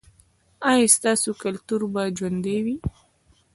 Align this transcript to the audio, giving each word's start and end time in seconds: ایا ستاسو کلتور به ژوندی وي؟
ایا 0.69 0.87
ستاسو 0.95 1.29
کلتور 1.43 1.81
به 1.93 2.03
ژوندی 2.17 2.57
وي؟ 2.65 2.75